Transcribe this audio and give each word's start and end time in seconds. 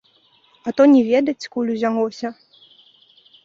А 0.69 0.73
то 0.79 0.87
не 0.93 1.03
ведаць, 1.11 1.45
скуль 1.47 1.71
узялося? 1.77 2.27